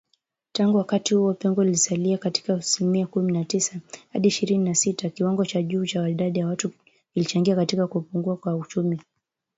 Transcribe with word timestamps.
Tangu 0.51 0.77
wakati 0.77 1.13
huo, 1.15 1.33
pengo 1.33 1.63
limesalia 1.63 2.17
kati 2.17 2.43
ya 2.51 2.57
asilimia 2.57 3.07
kumi 3.07 3.31
na 3.33 3.45
tisa 3.45 3.79
hadi 4.13 4.27
ishirini 4.27 4.63
na 4.63 4.75
sita, 4.75 5.09
kiwango 5.09 5.45
cha 5.45 5.61
juu 5.61 5.85
cha 5.85 6.09
idadi 6.09 6.39
ya 6.39 6.47
watu 6.47 6.71
kilichangia 7.13 7.55
katika 7.55 7.87
kupungua 7.87 8.37
kwa 8.37 8.53
ukuaji 8.55 8.59
wa 8.61 8.65
uchumi. 8.67 8.99